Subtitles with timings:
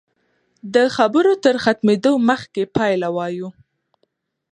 [0.73, 3.49] د خبرو تر ختمېدو مخکې پایله وایو.